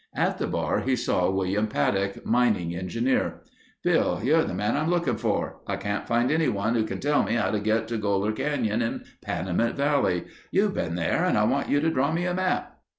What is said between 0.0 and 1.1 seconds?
At the bar he